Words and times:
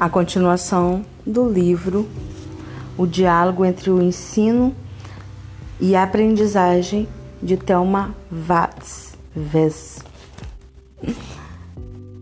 a 0.00 0.08
continuação 0.08 1.04
do 1.26 1.48
livro 1.48 2.08
O 2.96 3.04
Diálogo 3.04 3.64
entre 3.64 3.90
o 3.90 4.00
Ensino 4.00 4.74
e 5.80 5.96
a 5.96 6.04
Aprendizagem 6.04 7.08
de 7.42 7.56
Thelma 7.56 8.14
Watts. 8.30 9.16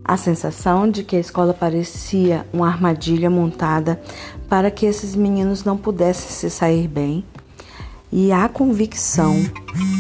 A 0.02 0.16
sensação 0.16 0.90
de 0.90 1.04
que 1.04 1.16
a 1.16 1.20
escola 1.20 1.52
parecia 1.52 2.46
uma 2.52 2.66
armadilha 2.66 3.28
montada 3.28 4.00
para 4.48 4.70
que 4.70 4.86
esses 4.86 5.14
meninos 5.14 5.64
não 5.64 5.76
pudessem 5.76 6.30
se 6.30 6.48
sair 6.48 6.88
bem, 6.88 7.24
e 8.10 8.32
a 8.32 8.48
convicção 8.48 9.34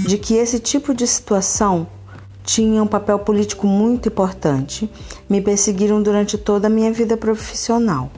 de 0.06 0.16
que 0.16 0.34
esse 0.34 0.60
tipo 0.60 0.94
de 0.94 1.06
situação 1.06 1.86
tinha 2.46 2.80
um 2.80 2.86
papel 2.86 3.18
político 3.18 3.66
muito 3.66 4.08
importante, 4.08 4.88
me 5.28 5.40
perseguiram 5.40 6.00
durante 6.00 6.38
toda 6.38 6.68
a 6.68 6.70
minha 6.70 6.92
vida 6.92 7.16
profissional. 7.16 8.08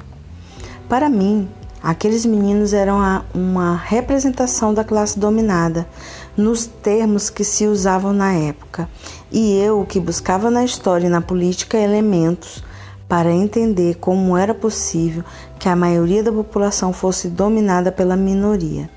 Para 0.86 1.08
mim, 1.08 1.48
aqueles 1.82 2.26
meninos 2.26 2.74
eram 2.74 2.98
uma 3.34 3.74
representação 3.74 4.74
da 4.74 4.84
classe 4.84 5.18
dominada, 5.18 5.88
nos 6.36 6.66
termos 6.66 7.30
que 7.30 7.42
se 7.42 7.66
usavam 7.66 8.12
na 8.12 8.32
época, 8.34 8.88
e 9.32 9.56
eu 9.56 9.84
que 9.86 9.98
buscava 9.98 10.50
na 10.50 10.62
história 10.62 11.06
e 11.06 11.10
na 11.10 11.22
política 11.22 11.78
elementos 11.78 12.62
para 13.08 13.32
entender 13.32 13.96
como 13.96 14.36
era 14.36 14.54
possível 14.54 15.24
que 15.58 15.70
a 15.70 15.74
maioria 15.74 16.22
da 16.22 16.30
população 16.30 16.92
fosse 16.92 17.28
dominada 17.28 17.90
pela 17.90 18.14
minoria. 18.14 18.90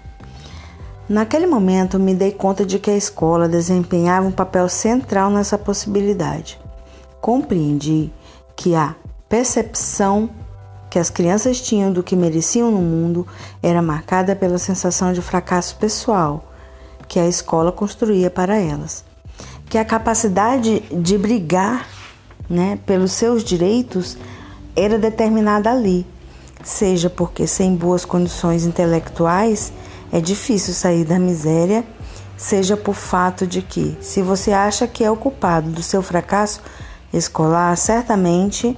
Naquele 1.12 1.46
momento, 1.46 2.00
me 2.00 2.16
dei 2.16 2.32
conta 2.32 2.66
de 2.66 2.80
que 2.80 2.90
a 2.90 2.96
escola 2.96 3.50
desempenhava 3.50 4.26
um 4.26 4.32
papel 4.32 4.70
central 4.70 5.30
nessa 5.30 5.58
possibilidade. 5.58 6.58
Compreendi 7.20 8.10
que 8.56 8.76
a 8.76 8.96
percepção 9.28 10.30
que 10.90 10.98
as 10.98 11.10
crianças 11.10 11.60
tinham 11.60 11.92
do 11.92 12.02
que 12.02 12.16
mereciam 12.16 12.72
no 12.72 12.82
mundo 12.82 13.28
era 13.62 13.82
marcada 13.82 14.38
pela 14.38 14.58
sensação 14.58 15.12
de 15.12 15.22
fracasso 15.22 15.76
pessoal 15.76 16.46
que 17.10 17.20
a 17.20 17.28
escola 17.28 17.74
construía 17.74 18.30
para 18.30 18.56
elas. 18.56 19.04
Que 19.70 19.78
a 19.78 19.84
capacidade 19.84 20.80
de 20.80 21.18
brigar 21.18 21.90
né, 22.50 22.80
pelos 22.86 23.12
seus 23.12 23.44
direitos 23.44 24.18
era 24.78 24.98
determinada 24.98 25.74
ali, 25.74 26.06
seja 26.64 27.10
porque 27.10 27.46
sem 27.48 27.76
boas 27.76 28.06
condições 28.06 28.64
intelectuais 28.64 29.74
é 30.12 30.20
difícil 30.20 30.74
sair 30.74 31.06
da 31.06 31.18
miséria, 31.18 31.86
seja 32.38 32.76
por 32.76 32.96
fato 32.96 33.48
de 33.48 33.62
que, 33.62 33.98
se 34.02 34.22
você 34.22 34.52
acha 34.52 34.88
que 34.88 35.04
é 35.04 35.12
o 35.12 35.16
culpado 35.16 35.70
do 35.70 35.82
seu 35.82 36.02
fracasso 36.02 36.62
escolar, 37.14 37.78
certamente 37.78 38.78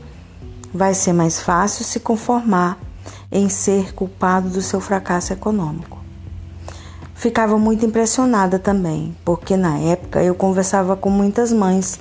vai 0.73 0.93
ser 0.93 1.13
mais 1.13 1.39
fácil 1.39 1.85
se 1.85 1.99
conformar 1.99 2.77
em 3.31 3.49
ser 3.49 3.93
culpado 3.93 4.49
do 4.49 4.61
seu 4.61 4.79
fracasso 4.79 5.33
econômico. 5.33 5.99
Ficava 7.15 7.57
muito 7.57 7.85
impressionada 7.85 8.59
também, 8.59 9.15
porque 9.23 9.55
na 9.55 9.77
época 9.77 10.21
eu 10.21 10.35
conversava 10.35 10.95
com 10.95 11.09
muitas 11.09 11.53
mães, 11.53 11.99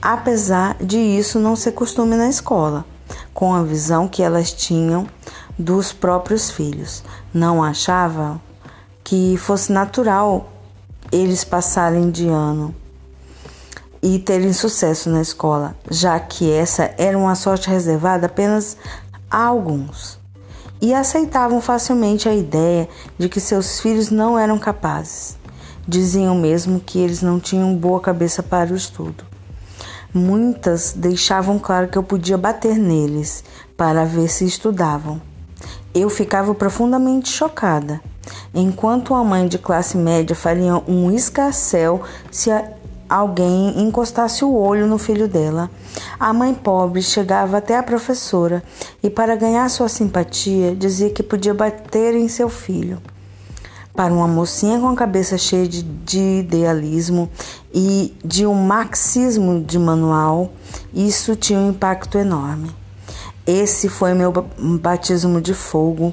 apesar 0.00 0.76
de 0.80 0.98
isso 0.98 1.38
não 1.38 1.56
ser 1.56 1.72
costume 1.72 2.16
na 2.16 2.28
escola, 2.28 2.84
com 3.34 3.54
a 3.54 3.62
visão 3.62 4.06
que 4.06 4.22
elas 4.22 4.52
tinham 4.52 5.06
dos 5.58 5.92
próprios 5.92 6.50
filhos. 6.50 7.02
Não 7.34 7.62
achavam 7.62 8.40
que 9.06 9.36
fosse 9.36 9.70
natural 9.70 10.48
eles 11.12 11.44
passarem 11.44 12.10
de 12.10 12.26
ano 12.26 12.74
e 14.02 14.18
terem 14.18 14.52
sucesso 14.52 15.08
na 15.08 15.22
escola, 15.22 15.76
já 15.88 16.18
que 16.18 16.50
essa 16.50 16.92
era 16.98 17.16
uma 17.16 17.36
sorte 17.36 17.70
reservada 17.70 18.26
apenas 18.26 18.76
a 19.30 19.44
alguns. 19.44 20.18
E 20.82 20.92
aceitavam 20.92 21.60
facilmente 21.60 22.28
a 22.28 22.34
ideia 22.34 22.88
de 23.16 23.28
que 23.28 23.38
seus 23.38 23.78
filhos 23.78 24.10
não 24.10 24.36
eram 24.36 24.58
capazes. 24.58 25.36
Diziam 25.86 26.34
mesmo 26.34 26.80
que 26.80 26.98
eles 26.98 27.22
não 27.22 27.38
tinham 27.38 27.76
boa 27.76 28.00
cabeça 28.00 28.42
para 28.42 28.72
o 28.72 28.76
estudo. 28.76 29.22
Muitas 30.12 30.92
deixavam 30.92 31.60
claro 31.60 31.86
que 31.86 31.96
eu 31.96 32.02
podia 32.02 32.36
bater 32.36 32.76
neles 32.76 33.44
para 33.76 34.04
ver 34.04 34.28
se 34.28 34.44
estudavam. 34.44 35.22
Eu 35.94 36.10
ficava 36.10 36.52
profundamente 36.56 37.28
chocada 37.28 38.00
enquanto 38.54 39.10
uma 39.10 39.24
mãe 39.24 39.48
de 39.48 39.58
classe 39.58 39.96
média 39.96 40.34
faria 40.34 40.76
um 40.88 41.10
escarcel 41.10 42.02
se 42.30 42.50
alguém 43.08 43.80
encostasse 43.80 44.44
o 44.44 44.54
olho 44.54 44.86
no 44.86 44.98
filho 44.98 45.28
dela. 45.28 45.70
A 46.18 46.32
mãe 46.32 46.54
pobre 46.54 47.02
chegava 47.02 47.58
até 47.58 47.76
a 47.76 47.82
professora 47.82 48.62
e, 49.02 49.08
para 49.08 49.36
ganhar 49.36 49.68
sua 49.70 49.88
simpatia, 49.88 50.74
dizia 50.74 51.10
que 51.10 51.22
podia 51.22 51.54
bater 51.54 52.14
em 52.14 52.28
seu 52.28 52.48
filho. 52.48 53.00
Para 53.94 54.12
uma 54.12 54.28
mocinha 54.28 54.78
com 54.78 54.88
a 54.88 54.94
cabeça 54.94 55.38
cheia 55.38 55.66
de, 55.66 55.82
de 55.82 56.40
idealismo 56.40 57.30
e 57.72 58.14
de 58.22 58.46
um 58.46 58.54
marxismo 58.54 59.64
de 59.64 59.78
manual, 59.78 60.52
isso 60.92 61.34
tinha 61.34 61.58
um 61.58 61.70
impacto 61.70 62.18
enorme. 62.18 62.70
Esse 63.46 63.88
foi 63.88 64.12
meu 64.12 64.32
batismo 64.80 65.40
de 65.40 65.54
fogo 65.54 66.12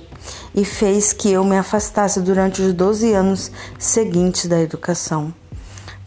e 0.54 0.64
fez 0.64 1.12
que 1.12 1.32
eu 1.32 1.44
me 1.44 1.58
afastasse 1.58 2.22
durante 2.22 2.62
os 2.62 2.74
12 2.74 3.12
anos 3.12 3.52
seguintes 3.80 4.46
da 4.46 4.62
educação. 4.62 5.34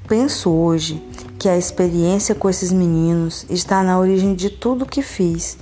Penso 0.07 0.51
hoje 0.53 1.03
que 1.37 1.49
a 1.49 1.59
experiência 1.59 2.33
com 2.33 2.49
esses 2.49 2.71
meninos 2.71 3.45
está 3.51 3.83
na 3.83 3.99
origem 3.99 4.37
de 4.37 4.51
tudo 4.51 4.87
que 4.87 5.03
fiz 5.03 5.59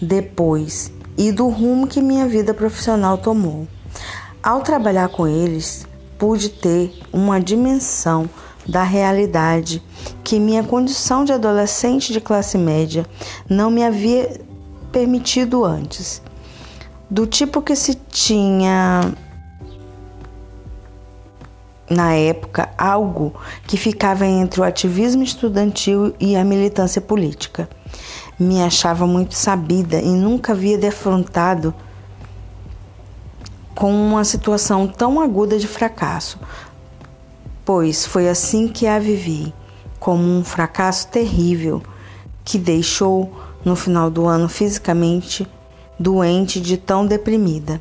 depois 0.00 0.92
e 1.18 1.32
do 1.32 1.48
rumo 1.48 1.88
que 1.88 2.00
minha 2.00 2.28
vida 2.28 2.54
profissional 2.54 3.18
tomou. 3.18 3.66
Ao 4.40 4.62
trabalhar 4.62 5.08
com 5.08 5.26
eles, 5.26 5.84
pude 6.16 6.48
ter 6.48 6.92
uma 7.12 7.40
dimensão 7.40 8.30
da 8.64 8.84
realidade 8.84 9.82
que 10.22 10.38
minha 10.38 10.62
condição 10.62 11.24
de 11.24 11.32
adolescente 11.32 12.12
de 12.12 12.20
classe 12.20 12.56
média 12.56 13.04
não 13.50 13.68
me 13.68 13.82
havia 13.82 14.40
permitido 14.92 15.64
antes, 15.64 16.22
do 17.10 17.26
tipo 17.26 17.62
que 17.62 17.74
se 17.74 17.94
tinha 17.94 19.12
na 21.90 22.14
época 22.14 22.70
algo 22.78 23.34
que 23.66 23.76
ficava 23.76 24.26
entre 24.26 24.60
o 24.60 24.64
ativismo 24.64 25.22
estudantil 25.22 26.14
e 26.20 26.36
a 26.36 26.44
militância 26.44 27.00
política. 27.00 27.68
Me 28.38 28.62
achava 28.62 29.06
muito 29.06 29.34
sabida 29.34 30.00
e 30.00 30.08
nunca 30.08 30.52
havia 30.52 30.78
defrontado 30.78 31.74
com 33.74 33.92
uma 33.92 34.24
situação 34.24 34.86
tão 34.86 35.20
aguda 35.20 35.58
de 35.58 35.66
fracasso, 35.66 36.38
pois 37.64 38.06
foi 38.06 38.28
assim 38.28 38.68
que 38.68 38.86
a 38.86 38.98
vivi, 38.98 39.52
como 39.98 40.22
um 40.22 40.44
fracasso 40.44 41.08
terrível 41.08 41.82
que 42.44 42.58
deixou 42.58 43.32
no 43.64 43.76
final 43.76 44.10
do 44.10 44.26
ano 44.26 44.48
fisicamente 44.48 45.46
doente 45.98 46.60
de 46.60 46.76
tão 46.76 47.06
deprimida. 47.06 47.80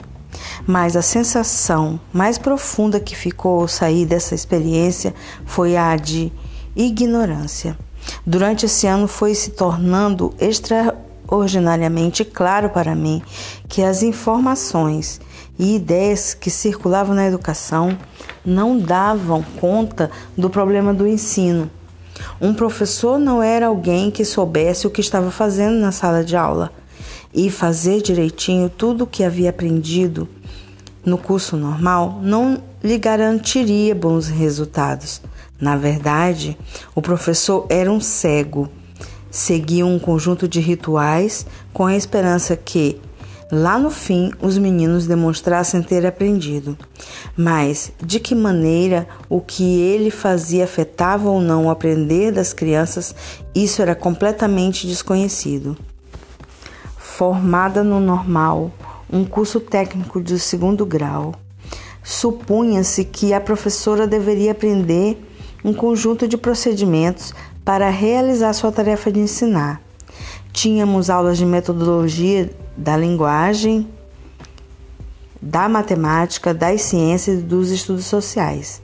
Mas 0.66 0.96
a 0.96 1.02
sensação 1.02 2.00
mais 2.14 2.38
profunda 2.38 3.00
que 3.00 3.16
ficou 3.16 3.62
ao 3.62 3.68
sair 3.68 4.06
dessa 4.06 4.36
experiência 4.36 5.14
foi 5.46 5.76
a 5.76 5.96
de 5.96 6.32
ignorância. 6.76 7.78
Durante 8.26 8.66
esse 8.66 8.88
ano 8.88 9.08
foi 9.08 9.36
se 9.36 9.52
tornando 9.52 10.34
extraordinariamente 10.40 12.24
claro 12.24 12.70
para 12.70 12.96
mim 12.96 13.22
que 13.68 13.84
as 13.84 14.04
informações 14.04 15.20
e 15.60 15.76
ideias 15.76 16.34
que 16.34 16.50
circulavam 16.50 17.16
na 17.16 17.28
educação 17.28 17.98
não 18.46 18.78
davam 18.78 19.44
conta 19.60 20.10
do 20.38 20.50
problema 20.50 20.94
do 20.94 21.08
ensino 21.08 21.70
um 22.40 22.54
professor 22.54 23.20
não 23.20 23.42
era 23.42 23.68
alguém 23.68 24.12
que 24.12 24.26
soubesse 24.26 24.88
o 24.88 24.90
que 24.90 25.02
estava 25.02 25.32
fazendo 25.32 25.80
na 25.80 25.92
sala 25.92 26.24
de 26.24 26.36
aula 26.36 26.72
e 27.34 27.50
fazer 27.50 28.02
direitinho 28.02 28.70
tudo 28.70 29.04
o 29.04 29.08
que 29.08 29.24
havia 29.24 29.50
aprendido 29.50 30.28
no 31.06 31.18
curso 31.18 31.58
normal 31.58 32.20
não 32.22 32.62
lhe 32.84 32.98
garantiria 32.98 33.96
bons 33.96 34.28
resultados. 34.28 35.22
Na 35.60 35.76
verdade, 35.76 36.58
o 36.96 37.02
professor 37.02 37.66
era 37.70 37.92
um 37.92 38.00
cego. 38.00 38.70
Seguia 39.30 39.86
um 39.86 39.98
conjunto 39.98 40.48
de 40.48 40.60
rituais 40.60 41.46
com 41.72 41.86
a 41.86 41.96
esperança 41.96 42.56
que, 42.56 43.00
Lá 43.52 43.78
no 43.78 43.92
fim, 43.92 44.32
os 44.42 44.58
meninos 44.58 45.06
demonstrassem 45.06 45.84
ter 45.84 46.06
aprendido. 46.06 46.78
Mas 47.36 47.92
de 48.02 48.18
que 48.18 48.34
maneira 48.34 49.06
o 49.28 49.42
que 49.42 49.82
ele 49.82 50.10
fazia 50.10 50.64
afetava 50.64 51.30
ou 51.30 51.42
não 51.42 51.66
o 51.66 51.70
aprender 51.70 52.32
das 52.32 52.54
crianças, 52.54 53.14
isso 53.54 53.82
era 53.82 53.94
completamente 53.94 54.88
desconhecido. 54.88 55.76
Formada 56.98 57.84
no 57.84 58.00
normal, 58.00 58.72
um 59.12 59.26
curso 59.26 59.60
técnico 59.60 60.22
de 60.22 60.40
segundo 60.40 60.86
grau, 60.86 61.36
supunha-se 62.02 63.04
que 63.04 63.34
a 63.34 63.42
professora 63.42 64.08
deveria 64.08 64.54
aprender 64.54 65.22
um 65.62 65.74
conjunto 65.74 66.26
de 66.26 66.38
procedimentos 66.38 67.34
para 67.66 67.90
realizar 67.90 68.54
sua 68.54 68.72
tarefa 68.72 69.12
de 69.12 69.20
ensinar. 69.20 69.82
Tínhamos 70.54 71.10
aulas 71.10 71.38
de 71.38 71.46
metodologia 71.46 72.50
da 72.76 72.98
linguagem, 72.98 73.88
da 75.42 75.68
matemática, 75.68 76.54
das 76.54 76.82
ciências 76.82 77.40
e 77.40 77.44
dos 77.44 77.72
estudos 77.72 78.06
sociais. 78.06 78.82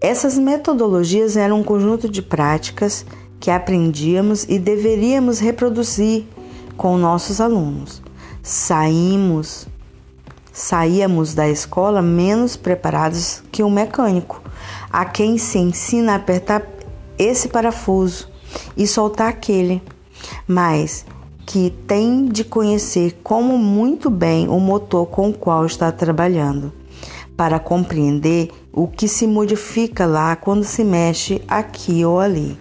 Essas 0.00 0.38
metodologias 0.38 1.36
eram 1.36 1.60
um 1.60 1.64
conjunto 1.64 2.08
de 2.08 2.22
práticas 2.22 3.04
que 3.40 3.50
aprendíamos 3.50 4.44
e 4.44 4.58
deveríamos 4.58 5.38
reproduzir 5.40 6.24
com 6.76 6.96
nossos 6.96 7.40
alunos. 7.40 8.00
Saímos, 8.42 9.66
saíamos 10.52 11.34
da 11.34 11.48
escola 11.48 12.00
menos 12.00 12.56
preparados 12.56 13.42
que 13.50 13.62
um 13.62 13.70
mecânico, 13.70 14.40
a 14.90 15.04
quem 15.04 15.36
se 15.36 15.58
ensina 15.58 16.12
a 16.12 16.16
apertar 16.16 16.62
esse 17.18 17.48
parafuso 17.48 18.28
e 18.76 18.86
soltar 18.86 19.28
aquele, 19.28 19.82
mas 20.46 21.04
que 21.46 21.70
tem 21.86 22.26
de 22.26 22.44
conhecer 22.44 23.20
como 23.22 23.56
muito 23.56 24.10
bem 24.10 24.48
o 24.48 24.60
motor 24.60 25.06
com 25.06 25.30
o 25.30 25.32
qual 25.32 25.64
está 25.64 25.90
trabalhando, 25.90 26.72
para 27.36 27.58
compreender 27.58 28.50
o 28.72 28.86
que 28.86 29.08
se 29.08 29.26
modifica 29.26 30.04
lá 30.04 30.36
quando 30.36 30.64
se 30.64 30.84
mexe 30.84 31.40
aqui 31.48 32.04
ou 32.04 32.20
ali. 32.20 32.58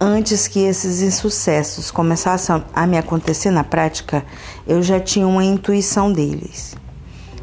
Antes 0.00 0.48
que 0.48 0.60
esses 0.60 1.02
insucessos 1.02 1.90
começassem 1.90 2.62
a 2.74 2.86
me 2.86 2.98
acontecer 2.98 3.50
na 3.50 3.62
prática, 3.62 4.24
eu 4.66 4.82
já 4.82 4.98
tinha 4.98 5.26
uma 5.26 5.44
intuição 5.44 6.12
deles. 6.12 6.74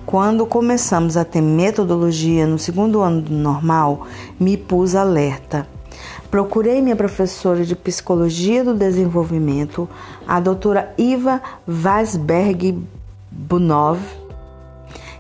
Quando 0.06 0.46
começamos 0.46 1.16
a 1.16 1.24
ter 1.24 1.42
metodologia 1.42 2.46
no 2.46 2.60
segundo 2.60 3.02
ano 3.02 3.22
do 3.22 3.34
normal, 3.34 4.06
me 4.40 4.58
pus 4.58 4.96
alerta. 4.96 5.66
Procurei 6.32 6.82
minha 6.82 6.96
professora 6.96 7.66
de 7.66 7.76
Psicologia 7.76 8.64
do 8.64 8.74
Desenvolvimento, 8.74 9.88
a 10.26 10.40
doutora 10.40 10.94
Iva 10.98 11.42
Weisberg 11.68 12.82
Bunov, 13.30 14.00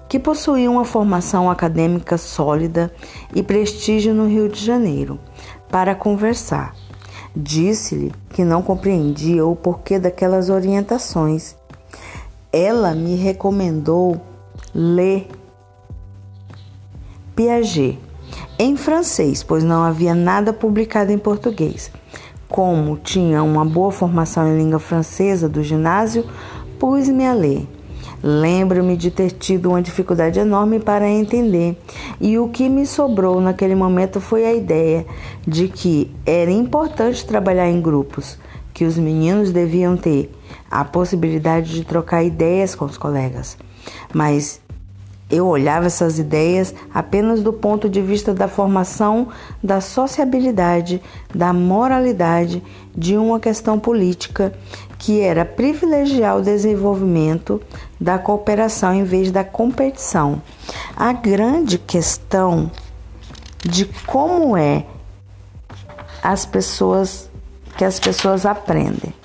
que 0.07 0.17
possuía 0.17 0.71
uma 0.71 0.85
formação 0.85 1.51
acadêmica 1.51 2.17
sólida 2.17 2.89
e 3.35 3.43
prestígio 3.43 4.13
no 4.13 4.25
Rio 4.25 4.47
de 4.47 4.63
Janeiro, 4.63 5.19
para 5.69 5.93
conversar. 5.93 6.73
Disse-lhe 7.35 8.13
que 8.29 8.45
não 8.45 8.61
compreendia 8.61 9.45
o 9.45 9.53
porquê 9.53 9.99
daquelas 9.99 10.49
orientações. 10.49 11.57
Ela 12.53 12.95
me 12.95 13.15
recomendou 13.15 14.21
ler 14.73 15.27
Piaget 17.35 17.99
em 18.61 18.77
francês, 18.77 19.41
pois 19.41 19.63
não 19.63 19.81
havia 19.81 20.13
nada 20.13 20.53
publicado 20.53 21.11
em 21.11 21.17
português. 21.17 21.91
Como 22.47 22.95
tinha 22.95 23.41
uma 23.41 23.65
boa 23.65 23.91
formação 23.91 24.47
em 24.47 24.55
língua 24.55 24.77
francesa 24.77 25.49
do 25.49 25.63
ginásio, 25.63 26.23
pus-me 26.77 27.25
a 27.25 27.33
ler. 27.33 27.67
Lembro-me 28.21 28.95
de 28.95 29.09
ter 29.09 29.31
tido 29.31 29.69
uma 29.69 29.81
dificuldade 29.81 30.39
enorme 30.39 30.79
para 30.79 31.09
entender, 31.09 31.75
e 32.19 32.37
o 32.37 32.49
que 32.49 32.69
me 32.69 32.85
sobrou 32.85 33.41
naquele 33.41 33.73
momento 33.73 34.21
foi 34.21 34.45
a 34.45 34.53
ideia 34.53 35.07
de 35.47 35.67
que 35.67 36.13
era 36.23 36.51
importante 36.51 37.25
trabalhar 37.25 37.67
em 37.67 37.81
grupos, 37.81 38.37
que 38.75 38.85
os 38.85 38.95
meninos 38.95 39.51
deviam 39.51 39.97
ter 39.97 40.31
a 40.69 40.85
possibilidade 40.85 41.73
de 41.73 41.83
trocar 41.83 42.23
ideias 42.23 42.75
com 42.75 42.85
os 42.85 42.95
colegas. 42.95 43.57
Mas 44.13 44.61
eu 45.31 45.47
olhava 45.47 45.87
essas 45.87 46.19
ideias 46.19 46.75
apenas 46.93 47.41
do 47.41 47.53
ponto 47.53 47.89
de 47.89 48.01
vista 48.01 48.33
da 48.33 48.47
formação 48.47 49.29
da 49.63 49.79
sociabilidade, 49.79 51.01
da 51.33 51.53
moralidade, 51.53 52.61
de 52.95 53.17
uma 53.17 53.39
questão 53.39 53.79
política 53.79 54.53
que 54.99 55.21
era 55.21 55.45
privilegiar 55.45 56.37
o 56.37 56.41
desenvolvimento 56.41 57.61
da 57.99 58.19
cooperação 58.19 58.93
em 58.93 59.03
vez 59.03 59.31
da 59.31 59.43
competição. 59.43 60.41
A 60.95 61.13
grande 61.13 61.77
questão 61.77 62.69
de 63.63 63.85
como 64.05 64.57
é 64.57 64.85
as 66.21 66.45
pessoas 66.45 67.29
que 67.77 67.85
as 67.85 67.99
pessoas 67.99 68.45
aprendem 68.45 69.20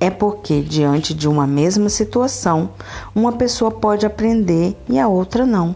é 0.00 0.10
porque, 0.10 0.62
diante 0.62 1.12
de 1.12 1.28
uma 1.28 1.46
mesma 1.46 1.88
situação, 1.88 2.70
uma 3.14 3.32
pessoa 3.32 3.70
pode 3.70 4.06
aprender 4.06 4.76
e 4.88 4.98
a 4.98 5.08
outra 5.08 5.44
não. 5.44 5.74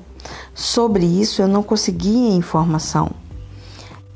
Sobre 0.55 1.05
isso 1.05 1.43
eu 1.43 1.49
não 1.49 1.63
conseguia 1.63 2.35
informação. 2.35 3.11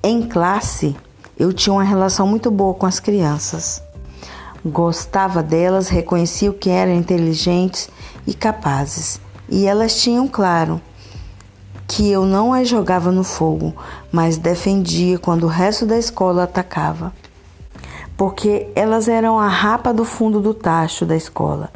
Em 0.03 0.23
classe, 0.23 0.95
eu 1.37 1.53
tinha 1.53 1.73
uma 1.73 1.83
relação 1.83 2.27
muito 2.27 2.51
boa 2.51 2.75
com 2.75 2.87
as 2.87 3.01
crianças. 3.01 3.83
Gostava 4.65 5.43
delas, 5.43 5.89
reconhecia 5.89 6.51
o 6.51 6.55
que 6.55 6.71
eram 6.71 6.95
inteligentes 6.95 7.89
e 8.27 8.33
capazes. 8.35 9.21
E 9.49 9.67
elas 9.67 10.01
tinham 10.01 10.29
claro 10.29 10.81
que 11.89 12.11
eu 12.11 12.25
não 12.25 12.53
as 12.53 12.69
jogava 12.69 13.13
no 13.13 13.23
fogo, 13.23 13.75
mas 14.11 14.37
defendia 14.37 15.19
quando 15.19 15.45
o 15.45 15.49
resto 15.49 15.87
da 15.87 15.97
escola 15.97 16.45
atacava 16.45 17.13
porque 18.17 18.69
elas 18.75 19.09
eram 19.09 19.39
a 19.39 19.49
rapa 19.49 19.93
do 19.93 20.05
fundo 20.05 20.41
do 20.41 20.55
tacho 20.55 21.05
da 21.05 21.15
escola, 21.15 21.71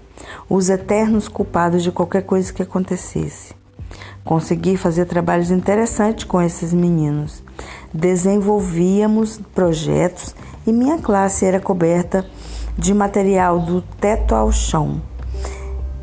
os 0.48 0.70
eternos 0.70 1.28
culpados 1.28 1.82
de 1.82 1.92
qualquer 1.92 2.22
coisa 2.22 2.52
que 2.52 2.62
acontecesse. 2.62 3.54
Consegui 4.24 4.76
fazer 4.76 5.06
trabalhos 5.06 5.50
interessantes 5.50 6.24
com 6.24 6.40
esses 6.40 6.72
meninos. 6.72 7.42
Desenvolvíamos 7.92 9.40
projetos 9.54 10.34
e 10.66 10.72
minha 10.72 10.98
classe 10.98 11.44
era 11.44 11.60
coberta 11.60 12.24
de 12.76 12.94
material 12.94 13.58
do 13.58 13.82
teto 13.82 14.34
ao 14.34 14.52
chão. 14.52 15.02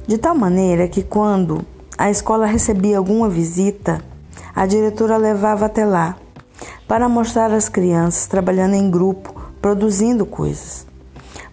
De 0.06 0.18
tal 0.18 0.36
maneira 0.36 0.88
que 0.88 1.04
quando 1.04 1.66
a 1.98 2.10
escola 2.10 2.46
recebia 2.46 2.98
alguma 2.98 3.30
visita, 3.30 4.02
a 4.56 4.66
diretora 4.66 5.18
levava 5.18 5.66
até 5.66 5.86
lá 5.86 6.16
para 6.88 7.10
mostrar 7.10 7.52
às 7.52 7.70
crianças 7.70 8.28
trabalhando 8.28 8.76
em 8.76 8.90
grupo 8.90 9.47
produzindo 9.68 10.26
coisas. 10.26 10.88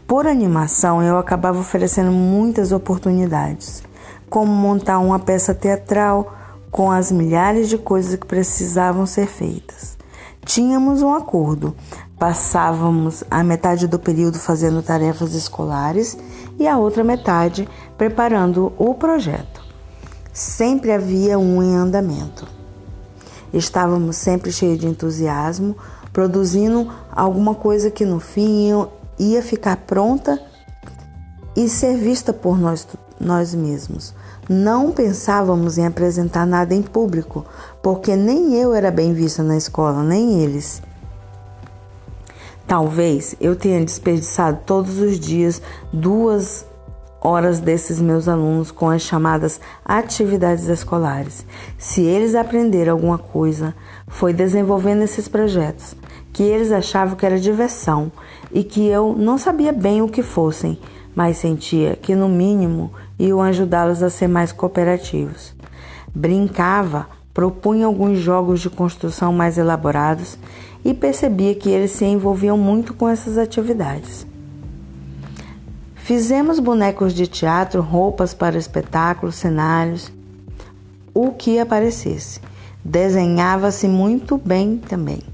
Por 0.06 0.25
animação, 0.25 1.02
eu 1.02 1.19
acabava 1.19 1.58
oferecendo 1.58 2.12
muitas 2.12 2.70
oportunidades, 2.70 3.82
como 4.31 4.52
montar 4.52 5.00
uma 5.00 5.19
peça 5.19 5.52
teatral 5.52 6.32
com 6.70 6.93
as 6.93 7.11
milhares 7.11 7.69
de 7.69 7.76
coisas 7.76 8.14
que 8.14 8.25
precisavam 8.25 9.05
ser 9.05 9.26
feitas. 9.26 9.99
Tínhamos 10.44 11.02
um 11.02 11.12
acordo, 11.12 11.75
passávamos 12.16 13.25
a 13.28 13.42
metade 13.42 13.88
do 13.88 13.99
período 13.99 14.38
fazendo 14.38 14.80
tarefas 14.80 15.35
escolares 15.35 16.16
e 16.56 16.68
a 16.68 16.78
outra 16.78 17.02
metade 17.02 17.68
preparando 17.99 18.73
o 18.78 18.94
projeto. 18.94 19.61
Sempre 20.33 20.92
havia 20.92 21.37
um 21.37 21.61
em 21.61 21.75
andamento. 21.75 22.47
Estávamos 23.52 24.14
sempre 24.14 24.52
cheios 24.52 24.78
de 24.78 24.87
entusiasmo, 24.87 25.75
produzindo 26.14 26.88
alguma 27.11 27.56
coisa 27.56 27.90
que 27.90 28.06
no 28.06 28.21
fim 28.21 28.71
ia 29.18 29.42
ficar 29.42 29.76
pronta 29.78 30.40
e 31.56 31.68
ser 31.68 31.97
vista 31.97 32.33
por 32.33 32.56
nós, 32.56 32.87
nós 33.21 33.52
mesmos. 33.52 34.14
Não 34.49 34.92
pensávamos 34.92 35.76
em 35.76 35.85
apresentar 35.85 36.47
nada 36.47 36.73
em 36.73 36.83
público, 36.83 37.44
porque 37.83 38.14
nem 38.14 38.54
eu 38.54 38.73
era 38.73 38.92
bem 38.92 39.12
vista 39.12 39.42
na 39.42 39.56
escola, 39.56 40.04
nem 40.04 40.40
eles. 40.40 40.80
Talvez 42.64 43.35
eu 43.40 43.56
tenha 43.56 43.85
desperdiçado 43.85 44.61
todos 44.64 44.99
os 44.99 45.18
dias 45.18 45.61
duas 45.92 46.64
horas 47.21 47.59
desses 47.59 48.00
meus 48.00 48.28
alunos 48.28 48.71
com 48.71 48.88
as 48.88 49.02
chamadas 49.02 49.59
atividades 49.85 50.68
escolares. 50.68 51.44
Se 51.76 52.02
eles 52.02 52.35
aprenderam 52.35 52.92
alguma 52.92 53.18
coisa, 53.18 53.75
foi 54.06 54.33
desenvolvendo 54.33 55.02
esses 55.02 55.26
projetos 55.26 55.97
que 56.35 56.43
eles 56.43 56.73
achavam 56.73 57.14
que 57.14 57.25
era 57.25 57.38
diversão 57.38 58.11
e 58.53 58.64
que 58.64 58.85
eu 58.88 59.14
não 59.17 59.38
sabia 59.38 59.73
bem 59.73 60.03
o 60.03 60.09
que 60.09 60.21
fossem, 60.21 60.76
mas 61.14 61.38
sentia 61.38 61.95
que 61.95 62.17
no 62.17 62.29
mínimo 62.29 62.93
iam 63.17 63.41
ajudá-los 63.41 64.03
a 64.03 64.11
ser 64.11 64.26
mais 64.26 64.50
cooperativos. 64.50 65.55
Brincava, 66.12 67.07
propunha 67.33 67.87
alguns 67.87 68.19
jogos 68.19 68.61
de 68.61 68.69
construção 68.69 69.33
mais 69.33 69.57
elaborados 69.59 70.37
e 70.85 70.93
percebia 70.93 71.55
que 71.55 71.71
eles 71.71 71.93
se 71.93 72.05
envolviam 72.05 72.59
muito 72.59 72.95
com 72.95 73.09
essas 73.09 73.38
atividades. 73.38 74.26
Fizemos 75.95 76.59
bonecos 76.59 77.14
de 77.14 77.29
teatro, 77.29 77.81
roupas 77.81 78.35
para 78.35 78.59
espetáculos, 78.59 79.37
cenários, 79.37 80.12
o 81.14 81.31
que 81.31 81.61
aparecesse. 81.61 82.41
Desenhava-se 82.85 83.87
muito 83.87 84.37
bem 84.37 84.76
também. 84.76 85.34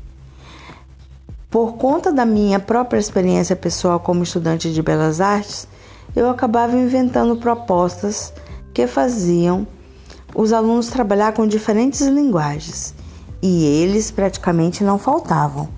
Por 1.51 1.73
conta 1.73 2.13
da 2.13 2.25
minha 2.25 2.61
própria 2.61 3.01
experiência 3.01 3.57
pessoal 3.57 3.99
como 3.99 4.23
estudante 4.23 4.73
de 4.73 4.81
belas 4.81 5.21
artes, 5.21 5.67
eu 6.15 6.31
acabava 6.31 6.77
inventando 6.77 7.37
propostas 7.37 8.33
que 8.73 8.87
faziam 8.87 9.67
os 10.33 10.53
alunos 10.53 10.87
trabalhar 10.87 11.33
com 11.33 11.45
diferentes 11.49 12.03
linguagens 12.03 12.95
e 13.43 13.65
eles 13.65 14.13
praticamente 14.13 14.85
não 14.85 14.97
faltavam. 14.97 15.69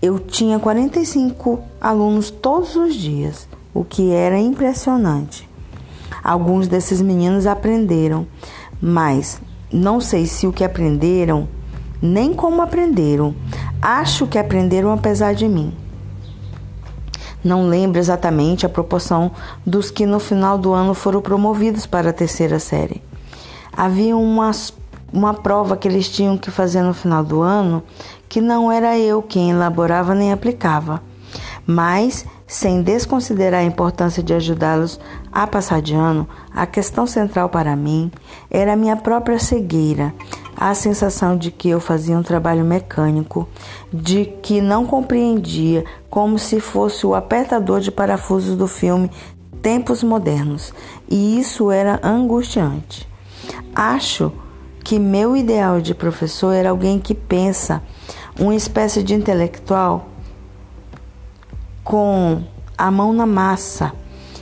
Eu 0.00 0.20
tinha 0.20 0.60
45 0.60 1.60
alunos 1.80 2.30
todos 2.30 2.76
os 2.76 2.94
dias, 2.94 3.48
o 3.72 3.84
que 3.84 4.12
era 4.12 4.38
impressionante. 4.38 5.48
Alguns 6.22 6.68
desses 6.68 7.02
meninos 7.02 7.48
aprenderam, 7.48 8.28
mas 8.80 9.40
não 9.72 10.00
sei 10.00 10.26
se 10.26 10.46
o 10.46 10.52
que 10.52 10.62
aprenderam, 10.62 11.48
nem 12.04 12.34
como 12.34 12.60
aprenderam. 12.60 13.34
Acho 13.80 14.26
que 14.26 14.38
aprenderam 14.38 14.92
apesar 14.92 15.34
de 15.34 15.48
mim. 15.48 15.74
Não 17.42 17.66
lembro 17.66 17.98
exatamente 17.98 18.66
a 18.66 18.68
proporção 18.68 19.30
dos 19.64 19.90
que 19.90 20.04
no 20.04 20.20
final 20.20 20.58
do 20.58 20.74
ano 20.74 20.92
foram 20.92 21.22
promovidos 21.22 21.86
para 21.86 22.10
a 22.10 22.12
terceira 22.12 22.58
série. 22.58 23.02
Havia 23.74 24.14
uma, 24.16 24.50
uma 25.10 25.32
prova 25.32 25.78
que 25.78 25.88
eles 25.88 26.08
tinham 26.08 26.36
que 26.36 26.50
fazer 26.50 26.82
no 26.82 26.92
final 26.92 27.24
do 27.24 27.40
ano 27.40 27.82
que 28.28 28.40
não 28.40 28.70
era 28.70 28.98
eu 28.98 29.22
quem 29.22 29.50
elaborava 29.50 30.14
nem 30.14 30.32
aplicava, 30.32 31.02
mas, 31.66 32.26
sem 32.46 32.82
desconsiderar 32.82 33.60
a 33.60 33.64
importância 33.64 34.22
de 34.22 34.34
ajudá-los 34.34 35.00
a 35.32 35.46
passar 35.46 35.80
de 35.80 35.94
ano, 35.94 36.28
a 36.54 36.66
questão 36.66 37.06
central 37.06 37.48
para 37.48 37.74
mim 37.76 38.10
era 38.50 38.72
a 38.72 38.76
minha 38.76 38.96
própria 38.96 39.38
cegueira, 39.38 40.12
a 40.56 40.74
sensação 40.74 41.36
de 41.36 41.50
que 41.50 41.68
eu 41.68 41.80
fazia 41.80 42.16
um 42.16 42.22
trabalho 42.22 42.64
mecânico, 42.64 43.48
de 43.92 44.26
que 44.42 44.60
não 44.60 44.86
compreendia 44.86 45.84
como 46.08 46.38
se 46.38 46.60
fosse 46.60 47.06
o 47.06 47.14
apertador 47.14 47.80
de 47.80 47.90
parafusos 47.90 48.56
do 48.56 48.66
filme 48.66 49.10
Tempos 49.60 50.02
Modernos, 50.02 50.72
e 51.08 51.38
isso 51.38 51.70
era 51.70 51.98
angustiante. 52.02 53.08
Acho 53.74 54.32
que 54.84 54.98
meu 54.98 55.36
ideal 55.36 55.80
de 55.80 55.94
professor 55.94 56.52
era 56.52 56.70
alguém 56.70 56.98
que 56.98 57.14
pensa 57.14 57.82
uma 58.38 58.54
espécie 58.54 59.02
de 59.02 59.14
intelectual 59.14 60.08
com 61.82 62.42
a 62.76 62.90
mão 62.90 63.12
na 63.12 63.26
massa, 63.26 63.92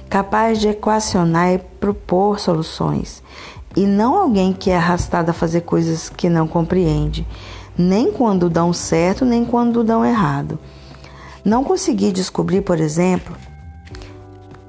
capaz 0.09 0.59
de 0.59 0.69
equacionar 0.69 1.53
e 1.53 1.59
propor 1.59 2.39
soluções, 2.39 3.23
e 3.77 3.87
não 3.87 4.15
alguém 4.17 4.53
que 4.53 4.71
é 4.71 4.77
arrastado 4.77 5.31
a 5.31 5.35
fazer 5.35 5.63
coisas 5.63 6.09
que 6.09 6.29
não 6.29 6.47
compreende, 6.47 7.27
nem 7.77 8.13
quando 8.13 8.51
dão 8.51 8.73
certo, 8.73 9.25
nem 9.25 9.45
quando 9.45 9.83
dão 9.83 10.05
errado. 10.05 10.59
Não 11.45 11.65
consegui 11.65 12.13
descobrir, 12.13 12.61
por 12.61 12.79
exemplo, 12.79 13.35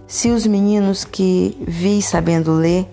se 0.08 0.30
os 0.30 0.46
meninos 0.46 1.04
que 1.04 1.58
vi 1.68 2.02
sabendo 2.02 2.54
ler 2.54 2.88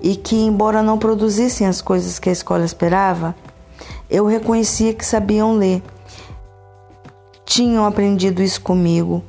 e 0.00 0.16
que, 0.16 0.36
embora 0.36 0.82
não 0.82 0.98
produzissem 0.98 1.66
as 1.66 1.80
coisas 1.80 2.18
que 2.18 2.28
a 2.28 2.32
escola 2.32 2.64
esperava, 2.64 3.34
eu 4.10 4.26
reconhecia 4.26 4.92
que 4.94 5.04
sabiam 5.04 5.54
ler. 5.54 5.82
Tinham 7.44 7.86
aprendido 7.86 8.42
isso 8.42 8.60
comigo, 8.60 9.22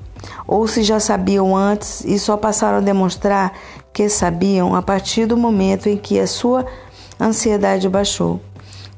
ou 0.48 0.68
se 0.68 0.84
já 0.84 1.00
sabiam 1.00 1.56
antes 1.56 2.04
e 2.04 2.18
só 2.18 2.36
passaram 2.36 2.80
a 2.80 2.82
demonstrar 2.82 3.54
que 3.98 4.08
sabiam 4.10 4.76
a 4.76 4.82
partir 4.84 5.26
do 5.26 5.36
momento 5.36 5.90
em 5.90 5.98
que 5.98 6.20
a 6.20 6.28
sua 6.28 6.68
ansiedade 7.20 7.90
baixou. 7.90 8.40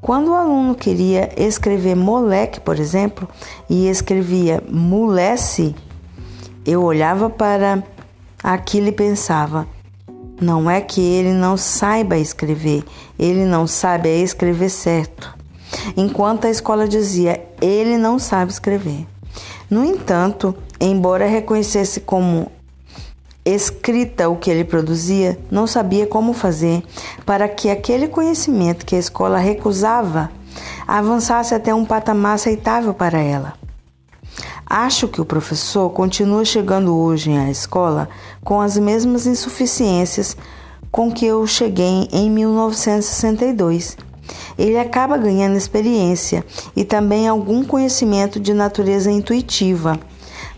Quando 0.02 0.32
o 0.32 0.36
aluno 0.36 0.76
queria 0.76 1.30
escrever 1.38 1.96
moleque, 1.96 2.60
por 2.60 2.78
exemplo, 2.78 3.26
e 3.70 3.88
escrevia 3.88 4.62
mulesse, 4.70 5.74
eu 6.66 6.84
olhava 6.84 7.30
para 7.30 7.82
aquilo 8.44 8.90
e 8.90 8.92
pensava: 8.92 9.66
não 10.42 10.70
é 10.70 10.82
que 10.82 11.00
ele 11.00 11.32
não 11.32 11.56
saiba 11.56 12.18
escrever, 12.18 12.84
ele 13.18 13.46
não 13.46 13.66
sabe 13.66 14.10
escrever 14.22 14.70
certo 14.70 15.34
enquanto 15.96 16.46
a 16.46 16.50
escola 16.50 16.88
dizia 16.88 17.42
ele 17.62 17.98
não 17.98 18.20
sabe 18.20 18.52
escrever. 18.52 19.08
No 19.70 19.86
entanto, 19.86 20.54
embora 20.78 21.26
reconhecesse 21.26 22.02
como 22.02 22.52
escrita 23.46 24.30
o 24.30 24.36
que 24.36 24.50
ele 24.50 24.64
produzia, 24.64 25.40
não 25.50 25.66
sabia 25.66 26.06
como 26.06 26.34
fazer 26.34 26.84
para 27.26 27.48
que 27.48 27.70
aquele 27.70 28.08
conhecimento 28.08 28.86
que 28.86 28.96
a 28.96 29.00
escola 29.00 29.38
recusava 29.38 30.30
avançasse 30.88 31.54
até 31.54 31.74
um 31.74 31.86
patamar 31.86 32.36
aceitável 32.36 32.94
para 32.94 33.20
ela. 33.20 33.54
Acho 34.66 35.08
que 35.08 35.22
o 35.22 35.26
professor 35.26 35.90
continua 35.90 36.46
chegando 36.46 36.96
hoje 36.96 37.32
à 37.32 37.50
escola 37.50 38.10
com 38.44 38.62
as 38.62 38.78
mesmas 38.78 39.26
insuficiências 39.26 40.38
com 40.92 41.12
que 41.12 41.26
eu 41.26 41.46
cheguei 41.48 42.08
em 42.12 42.30
1962 42.30 43.98
ele 44.58 44.78
acaba 44.78 45.18
ganhando 45.18 45.58
experiência 45.58 46.46
e 46.76 46.84
também 46.84 47.28
algum 47.28 47.64
conhecimento 47.64 48.40
de 48.40 48.54
natureza 48.54 49.10
intuitiva, 49.10 50.00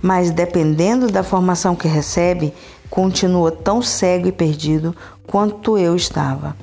mas 0.01 0.31
dependendo 0.31 1.07
da 1.07 1.23
formação 1.23 1.75
que 1.75 1.87
recebe, 1.87 2.53
continua 2.89 3.51
tão 3.51 3.81
cego 3.81 4.27
e 4.27 4.31
perdido 4.31 4.95
quanto 5.27 5.77
eu 5.77 5.95
estava. 5.95 6.55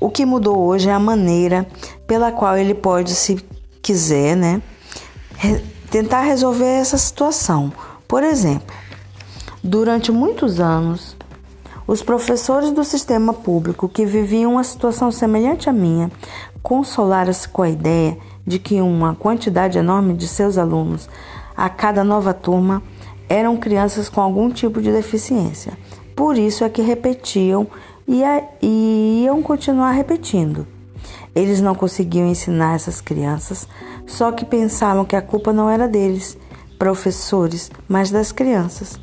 O 0.00 0.10
que 0.10 0.26
mudou 0.26 0.58
hoje 0.58 0.88
é 0.88 0.92
a 0.92 0.98
maneira 0.98 1.66
pela 2.06 2.32
qual 2.32 2.56
ele 2.56 2.74
pode, 2.74 3.14
se 3.14 3.44
quiser, 3.80 4.36
né, 4.36 4.60
tentar 5.90 6.22
resolver 6.22 6.64
essa 6.64 6.98
situação. 6.98 7.72
Por 8.08 8.22
exemplo, 8.22 8.74
durante 9.62 10.10
muitos 10.10 10.58
anos, 10.58 11.16
os 11.86 12.02
professores 12.02 12.70
do 12.70 12.84
sistema 12.84 13.32
público 13.32 13.88
que 13.88 14.06
viviam 14.06 14.52
uma 14.52 14.64
situação 14.64 15.10
semelhante 15.10 15.68
à 15.68 15.72
minha 15.72 16.10
consolaram-se 16.62 17.48
com 17.48 17.62
a 17.62 17.68
ideia 17.68 18.16
de 18.46 18.58
que 18.58 18.80
uma 18.80 19.14
quantidade 19.14 19.78
enorme 19.78 20.14
de 20.14 20.26
seus 20.26 20.58
alunos 20.58 21.08
a 21.56 21.68
cada 21.68 22.02
nova 22.04 22.32
turma 22.34 22.82
eram 23.28 23.56
crianças 23.56 24.08
com 24.08 24.20
algum 24.20 24.50
tipo 24.50 24.80
de 24.80 24.92
deficiência. 24.92 25.72
Por 26.14 26.36
isso 26.36 26.64
é 26.64 26.68
que 26.68 26.82
repetiam 26.82 27.66
e, 28.06 28.22
a, 28.22 28.42
e 28.60 29.22
iam 29.24 29.42
continuar 29.42 29.92
repetindo. 29.92 30.66
Eles 31.34 31.60
não 31.60 31.74
conseguiam 31.74 32.26
ensinar 32.26 32.74
essas 32.74 33.00
crianças, 33.00 33.66
só 34.06 34.30
que 34.32 34.44
pensavam 34.44 35.04
que 35.04 35.16
a 35.16 35.22
culpa 35.22 35.52
não 35.52 35.70
era 35.70 35.88
deles, 35.88 36.36
professores, 36.78 37.70
mas 37.88 38.10
das 38.10 38.32
crianças. 38.32 39.00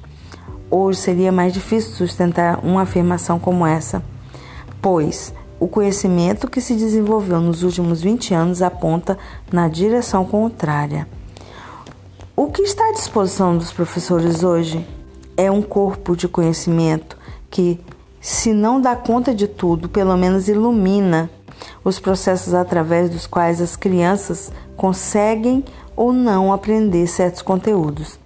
Hoje 0.69 0.99
seria 0.99 1.31
mais 1.31 1.51
difícil 1.51 1.93
sustentar 1.93 2.59
uma 2.63 2.83
afirmação 2.83 3.39
como 3.39 3.65
essa, 3.65 4.03
pois 4.79 5.33
o 5.59 5.67
conhecimento 5.67 6.49
que 6.49 6.61
se 6.61 6.75
desenvolveu 6.75 7.41
nos 7.41 7.63
últimos 7.63 8.01
20 8.01 8.33
anos 8.33 8.61
aponta 8.61 9.17
na 9.51 9.67
direção 9.67 10.23
contrária. 10.23 11.07
O 12.49 12.51
que 12.51 12.63
está 12.63 12.89
à 12.89 12.91
disposição 12.93 13.55
dos 13.55 13.71
professores 13.71 14.43
hoje 14.43 14.83
é 15.37 15.51
um 15.51 15.61
corpo 15.61 16.15
de 16.15 16.27
conhecimento 16.27 17.15
que, 17.47 17.79
se 18.19 18.53
não 18.53 18.81
dá 18.81 18.95
conta 18.95 19.35
de 19.35 19.47
tudo, 19.47 19.87
pelo 19.87 20.17
menos 20.17 20.47
ilumina 20.47 21.29
os 21.83 21.99
processos 21.99 22.55
através 22.55 23.11
dos 23.11 23.27
quais 23.27 23.61
as 23.61 23.75
crianças 23.75 24.51
conseguem 24.75 25.63
ou 25.95 26.11
não 26.11 26.51
aprender 26.51 27.05
certos 27.05 27.43
conteúdos 27.43 28.17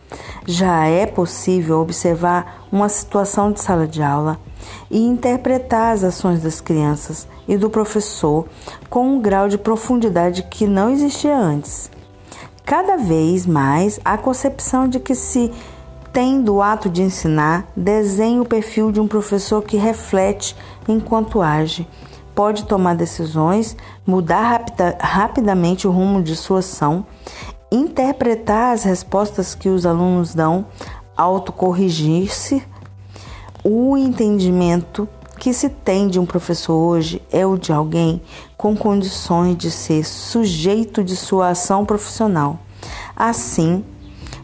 já 0.45 0.85
é 0.85 1.05
possível 1.05 1.79
observar 1.79 2.65
uma 2.71 2.89
situação 2.89 3.51
de 3.51 3.61
sala 3.61 3.87
de 3.87 4.01
aula 4.01 4.39
e 4.89 4.99
interpretar 4.99 5.93
as 5.93 6.03
ações 6.03 6.41
das 6.41 6.61
crianças 6.61 7.27
e 7.47 7.57
do 7.57 7.69
professor 7.69 8.45
com 8.89 9.15
um 9.15 9.21
grau 9.21 9.49
de 9.49 9.57
profundidade 9.57 10.43
que 10.43 10.65
não 10.65 10.89
existia 10.89 11.37
antes. 11.37 11.91
Cada 12.65 12.97
vez 12.97 13.45
mais 13.45 13.99
a 14.03 14.17
concepção 14.17 14.87
de 14.87 14.99
que 14.99 15.15
se 15.15 15.51
tem 16.11 16.41
do 16.41 16.61
ato 16.61 16.89
de 16.89 17.01
ensinar 17.01 17.67
desenha 17.75 18.41
o 18.41 18.45
perfil 18.45 18.91
de 18.91 18.99
um 18.99 19.07
professor 19.07 19.61
que 19.63 19.77
reflete 19.77 20.55
enquanto 20.87 21.41
age, 21.41 21.87
pode 22.33 22.65
tomar 22.65 22.95
decisões, 22.95 23.75
mudar 24.05 24.41
rapida, 24.43 24.97
rapidamente 24.99 25.87
o 25.87 25.91
rumo 25.91 26.21
de 26.21 26.35
sua 26.35 26.59
ação 26.59 27.05
interpretar 27.73 28.73
as 28.73 28.83
respostas 28.83 29.55
que 29.55 29.67
os 29.67 29.83
alunos 29.83 30.35
dão, 30.35 30.67
autocorrigir-se. 31.17 32.63
O 33.63 33.97
entendimento 33.97 35.09
que 35.43 35.53
se 35.53 35.67
tem 35.67 36.07
de 36.07 36.17
um 36.17 36.25
professor 36.25 36.73
hoje 36.73 37.21
é 37.29 37.45
o 37.45 37.57
de 37.57 37.73
alguém 37.73 38.21
com 38.55 38.77
condições 38.77 39.57
de 39.57 39.69
ser 39.69 40.05
sujeito 40.05 41.03
de 41.03 41.17
sua 41.17 41.49
ação 41.49 41.83
profissional. 41.83 42.57
Assim, 43.13 43.83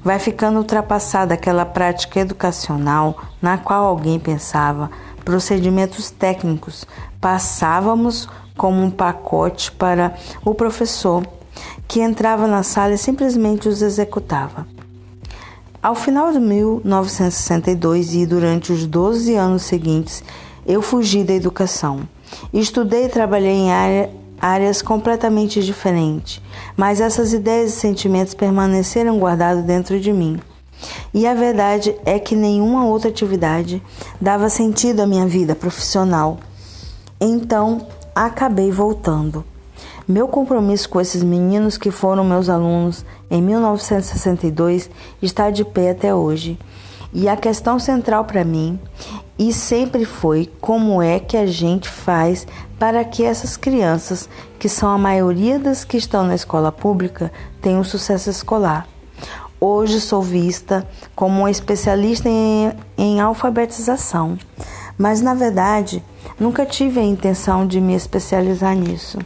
vai 0.03 0.19
ficando 0.19 0.57
ultrapassada 0.57 1.33
aquela 1.33 1.65
prática 1.65 2.19
educacional 2.19 3.17
na 3.41 3.57
qual 3.57 3.85
alguém 3.85 4.19
pensava 4.19 4.91
procedimentos 5.23 6.11
técnicos, 6.11 6.85
passávamos 7.21 8.27
como 8.57 8.83
um 8.83 8.91
pacote 8.91 9.71
para 9.71 10.13
o 10.43 10.53
professor 10.53 11.25
que 11.87 12.01
entrava 12.01 12.45
na 12.45 12.61
sala 12.61 12.95
e 12.95 12.97
simplesmente 12.97 13.69
os 13.69 13.81
executava. 13.81 14.67
Ao 15.81 15.95
final 15.95 16.33
de 16.33 16.41
1962 16.41 18.15
e 18.15 18.25
durante 18.25 18.73
os 18.73 18.85
12 18.85 19.33
anos 19.35 19.61
seguintes, 19.61 20.21
eu 20.69 20.83
fugi 20.83 21.23
da 21.23 21.33
educação. 21.33 22.07
Estudei 22.53 23.05
e 23.05 23.09
trabalhei 23.09 23.53
em, 23.53 23.71
área, 23.71 24.11
áreas 24.39 24.83
completamente 24.83 25.63
diferentes, 25.63 26.39
mas 26.77 27.01
essas 27.01 27.33
ideias 27.33 27.73
e 27.73 27.75
sentimentos 27.75 28.35
permaneceram 28.35 29.17
guardados 29.17 29.63
dentro 29.63 29.99
de 29.99 30.13
mim. 30.13 30.39
E 31.11 31.25
a 31.25 31.33
verdade 31.33 31.95
é 32.05 32.19
que 32.19 32.35
nenhuma 32.35 32.85
outra 32.85 33.09
atividade 33.09 33.81
dava 34.21 34.47
sentido 34.47 34.99
à 34.99 35.07
minha 35.07 35.25
vida 35.25 35.55
profissional. 35.55 36.38
Então, 37.19 37.88
acabei 38.13 38.71
voltando. 38.71 39.43
Meu 40.07 40.27
compromisso 40.27 40.88
com 40.88 41.01
esses 41.01 41.23
meninos 41.23 41.79
que 41.79 41.89
foram 41.89 42.23
meus 42.23 42.47
alunos 42.47 43.03
em 43.29 43.41
1962 43.41 44.88
está 45.19 45.49
de 45.49 45.65
pé 45.65 45.89
até 45.89 46.13
hoje. 46.13 46.59
E 47.11 47.27
a 47.27 47.35
questão 47.35 47.79
central 47.79 48.25
para 48.25 48.43
mim 48.43 48.79
e 49.37 49.53
sempre 49.53 50.05
foi 50.05 50.51
como 50.59 51.01
é 51.01 51.19
que 51.19 51.37
a 51.37 51.45
gente 51.45 51.89
faz 51.89 52.45
para 52.77 53.03
que 53.03 53.23
essas 53.23 53.55
crianças, 53.55 54.29
que 54.59 54.67
são 54.67 54.89
a 54.89 54.97
maioria 54.97 55.57
das 55.57 55.83
que 55.83 55.97
estão 55.97 56.25
na 56.25 56.35
escola 56.35 56.71
pública, 56.71 57.31
tenham 57.61 57.83
sucesso 57.83 58.29
escolar. 58.29 58.87
Hoje 59.59 59.99
sou 59.99 60.21
vista 60.21 60.87
como 61.15 61.39
uma 61.39 61.51
especialista 61.51 62.29
em, 62.29 62.71
em 62.97 63.19
alfabetização, 63.19 64.37
mas 64.97 65.21
na 65.21 65.33
verdade 65.33 66.03
nunca 66.39 66.65
tive 66.65 66.99
a 66.99 67.03
intenção 67.03 67.65
de 67.65 67.81
me 67.81 67.93
especializar 67.93 68.75
nisso. 68.75 69.19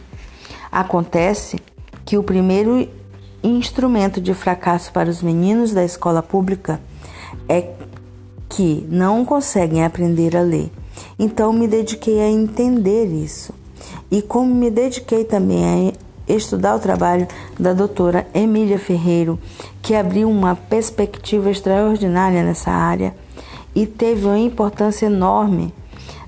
Acontece 0.72 1.60
que 2.04 2.18
o 2.18 2.22
primeiro 2.22 2.88
instrumento 3.42 4.20
de 4.20 4.32
fracasso 4.34 4.92
para 4.92 5.10
os 5.10 5.22
meninos 5.22 5.72
da 5.72 5.84
escola 5.84 6.22
pública 6.22 6.80
é 7.48 7.60
que 8.54 8.86
não 8.88 9.24
conseguem 9.24 9.84
aprender 9.84 10.36
a 10.36 10.40
ler. 10.40 10.70
Então 11.18 11.52
me 11.52 11.66
dediquei 11.66 12.20
a 12.20 12.30
entender 12.30 13.06
isso. 13.06 13.52
E 14.08 14.22
como 14.22 14.54
me 14.54 14.70
dediquei 14.70 15.24
também 15.24 15.92
a 16.28 16.32
estudar 16.32 16.76
o 16.76 16.78
trabalho 16.78 17.26
da 17.58 17.72
doutora 17.72 18.28
Emília 18.32 18.78
Ferreiro, 18.78 19.40
que 19.82 19.92
abriu 19.92 20.30
uma 20.30 20.54
perspectiva 20.54 21.50
extraordinária 21.50 22.44
nessa 22.44 22.70
área 22.70 23.12
e 23.74 23.86
teve 23.86 24.24
uma 24.24 24.38
importância 24.38 25.06
enorme 25.06 25.74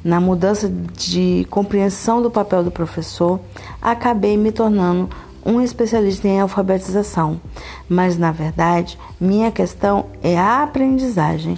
na 0.02 0.21
mudança 0.21 0.68
de 0.68 1.47
compreensão 1.49 2.21
do 2.21 2.30
papel 2.30 2.64
do 2.64 2.73
professor, 2.73 3.38
acabei 3.80 4.37
me 4.37 4.50
tornando 4.50 5.09
um 5.45 5.61
especialista 5.61 6.26
em 6.26 6.40
alfabetização. 6.40 7.40
Mas 7.88 8.18
na 8.18 8.33
verdade, 8.33 8.99
minha 9.21 9.52
questão 9.52 10.06
é 10.23 10.37
a 10.37 10.64
aprendizagem, 10.64 11.56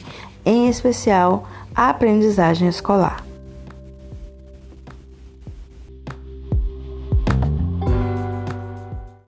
em 0.48 0.68
especial 0.68 1.46
a 1.74 1.90
aprendizagem 1.90 2.68
escolar. 2.68 3.27